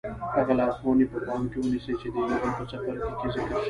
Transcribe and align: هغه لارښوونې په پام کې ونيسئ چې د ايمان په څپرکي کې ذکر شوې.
هغه 0.35 0.53
لارښوونې 0.59 1.05
په 1.11 1.17
پام 1.25 1.43
کې 1.51 1.57
ونيسئ 1.59 1.93
چې 2.01 2.07
د 2.13 2.15
ايمان 2.21 2.51
په 2.57 2.63
څپرکي 2.71 3.11
کې 3.19 3.27
ذکر 3.35 3.49
شوې. 3.49 3.59